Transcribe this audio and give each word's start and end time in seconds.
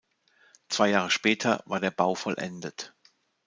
Zwei 0.67 0.89
Jahre 0.89 1.11
später 1.11 1.61
war 1.67 1.79
der 1.79 1.91
Bau 1.91 2.15
vollendet. 2.15 2.95